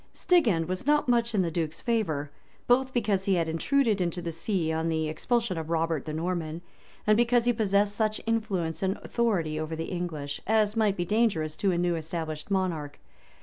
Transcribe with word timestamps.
[]Stigand 0.25 0.67
was 0.67 0.87
not 0.87 1.07
much 1.07 1.35
in 1.35 1.43
the 1.43 1.51
duke's 1.51 1.79
favor, 1.79 2.31
both 2.65 2.91
because 2.91 3.25
he 3.25 3.35
had 3.35 3.47
intruded 3.47 4.01
into 4.01 4.19
the 4.19 4.31
see 4.31 4.71
on 4.71 4.89
the 4.89 5.07
expulsion 5.07 5.59
of 5.59 5.69
Robert 5.69 6.05
the 6.05 6.11
Norman, 6.13 6.63
and 7.05 7.15
because 7.15 7.45
he 7.45 7.53
possessed 7.53 7.95
such 7.95 8.19
influence 8.25 8.81
and 8.81 8.97
authority 9.03 9.59
over 9.59 9.75
the 9.75 9.91
English[] 9.91 10.41
as 10.47 10.75
might 10.75 10.97
be 10.97 11.05
dangerous 11.05 11.55
to 11.55 11.71
a 11.71 11.77
new 11.77 11.95
established 11.95 12.49
monarch. 12.49 12.97